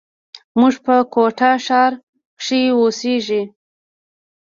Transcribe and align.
موږ 0.59 0.73
په 0.85 0.95
کوټه 1.13 1.51
ښار 1.65 1.93
کښي 2.39 2.61
اوسېږي. 2.77 3.41